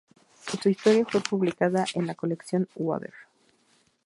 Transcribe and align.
Su 0.63 0.67
historia 0.67 1.05
fue 1.05 1.21
publicada 1.21 1.85
en 1.93 2.07
la 2.07 2.15
colección 2.15 2.67
"Water". 2.73 3.13